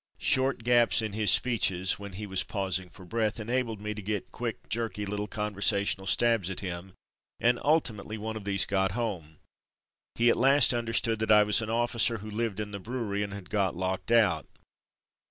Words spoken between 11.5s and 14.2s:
an officer who lived in the brewery, and had got locked